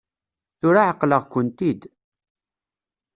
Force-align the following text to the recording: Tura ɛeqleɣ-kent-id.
Tura 0.59 0.81
ɛeqleɣ-kent-id. 0.89 1.81